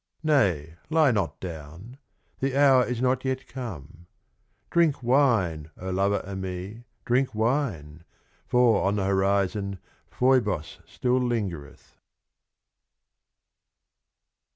Nay, 0.23 0.77
lie 0.89 1.11
not 1.11 1.39
down; 1.39 1.99
the 2.39 2.57
Hour 2.57 2.85
is 2.87 3.03
not 3.03 3.23
yet 3.23 3.45
come. 3.45 4.07
Drink 4.71 5.03
Wine, 5.03 5.69
o 5.79 5.91
Lover 5.91 6.23
o' 6.25 6.33
me, 6.35 6.85
drink 7.05 7.35
Wine; 7.35 8.03
for, 8.47 8.81
on 8.87 8.95
the 8.95 9.05
Horizon, 9.05 9.77
Phoibos 10.09 10.79
still 10.87 11.19
lingereth. 11.21 11.97